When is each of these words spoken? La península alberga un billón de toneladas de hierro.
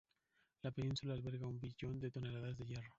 La 0.63 0.71
península 0.71 1.13
alberga 1.13 1.45
un 1.45 1.59
billón 1.59 1.99
de 1.99 2.09
toneladas 2.09 2.57
de 2.57 2.65
hierro. 2.65 2.89